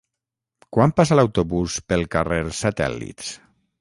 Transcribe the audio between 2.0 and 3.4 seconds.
carrer Satèl·lits?